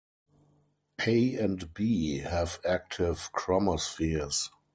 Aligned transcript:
A 1.05 1.35
and 1.35 1.75
B 1.75 2.17
have 2.21 2.59
active 2.65 3.29
chromospheres. 3.35 4.49